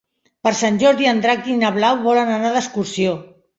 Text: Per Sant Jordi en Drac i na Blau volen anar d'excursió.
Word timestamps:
Per 0.45 0.53
Sant 0.59 0.79
Jordi 0.83 1.09
en 1.11 1.21
Drac 1.27 1.51
i 1.53 1.59
na 1.61 1.71
Blau 1.77 2.01
volen 2.09 2.35
anar 2.39 2.53
d'excursió. 2.59 3.17